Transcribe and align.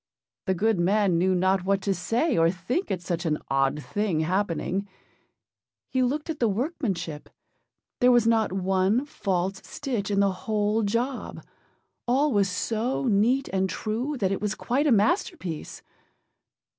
The 0.47 0.55
good 0.55 0.79
man 0.79 1.19
knew 1.19 1.35
not 1.35 1.63
what 1.63 1.79
to 1.83 1.93
say 1.93 2.35
or 2.35 2.49
think 2.49 2.89
at 2.89 3.03
such 3.03 3.23
an 3.23 3.37
odd 3.49 3.83
thing 3.83 4.21
happening. 4.21 4.87
He 5.91 6.01
looked 6.01 6.27
at 6.27 6.39
the 6.39 6.47
workmanship; 6.49 7.29
there 7.99 8.11
was 8.11 8.25
not 8.25 8.51
one 8.51 9.05
false 9.05 9.61
stitch 9.63 10.09
in 10.09 10.19
the 10.19 10.31
whole 10.31 10.81
job; 10.81 11.45
all 12.07 12.31
was 12.33 12.49
so 12.49 13.03
neat 13.05 13.47
and 13.49 13.69
true, 13.69 14.17
that 14.17 14.31
it 14.31 14.41
was 14.41 14.55
quite 14.55 14.87
a 14.87 14.91
masterpiece. 14.91 15.83